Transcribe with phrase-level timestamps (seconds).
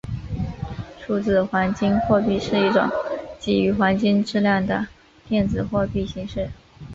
[0.97, 2.89] 数字黄金货币是一种
[3.37, 4.87] 基于黄金质量的
[5.29, 6.49] 电子货币形式。